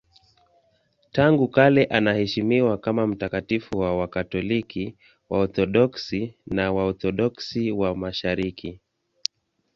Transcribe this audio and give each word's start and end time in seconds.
Tangu 1.11 1.47
kale 1.47 1.85
anaheshimiwa 1.85 2.77
kama 2.77 3.07
mtakatifu 3.07 3.81
na 3.83 3.93
Wakatoliki, 3.93 4.95
Waorthodoksi 5.29 6.35
na 6.45 6.71
Waorthodoksi 6.71 7.71
wa 7.71 7.95
Mashariki. 7.95 8.79